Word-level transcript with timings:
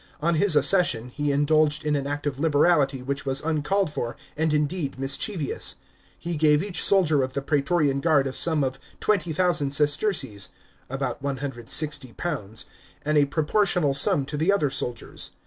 On 0.19 0.33
his 0.33 0.55
accession 0.55 1.09
he 1.09 1.31
indulged 1.31 1.85
in 1.85 1.95
an 1.95 2.07
act 2.07 2.25
of 2.25 2.39
liberality 2.39 3.03
which 3.03 3.23
was 3.23 3.39
uncalled 3.41 3.91
for, 3.93 4.15
and 4.35 4.51
indeed 4.51 4.97
mischievous. 4.97 5.75
He 6.17 6.35
gave 6.35 6.63
each 6.63 6.83
soldier 6.83 7.21
of 7.21 7.33
the 7.33 7.41
praetorian 7.43 7.99
guard 7.99 8.25
a 8.25 8.33
sum 8.33 8.63
of 8.63 8.79
20,000 8.99 9.69
sesterces 9.69 10.49
(about 10.89 11.21
£160) 11.21 12.65
and 13.05 13.15
a 13.19 13.25
proportionable 13.25 13.93
sum 13.93 14.25
to 14.25 14.37
the 14.37 14.51
other 14.51 14.71
soldiers. 14.71 15.33